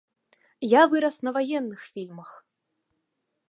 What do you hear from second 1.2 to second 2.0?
на ваенных